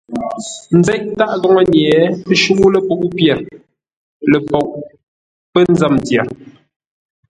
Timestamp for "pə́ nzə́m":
5.51-5.95